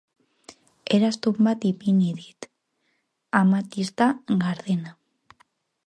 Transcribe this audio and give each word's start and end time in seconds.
Eraztun 0.97 1.35
bat 1.47 1.67
ipini 1.71 2.09
dit, 2.21 2.49
amatista 3.43 4.09
gardena. 4.45 4.97